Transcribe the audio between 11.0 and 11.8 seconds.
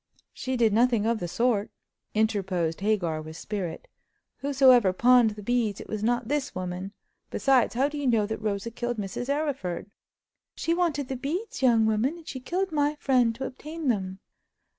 the beads,